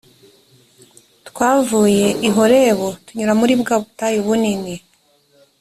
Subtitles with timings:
[1.27, 4.73] twavuye i horebu tunyura muri bwa butayu bunini